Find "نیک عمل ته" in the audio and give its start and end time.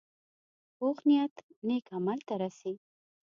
1.67-2.33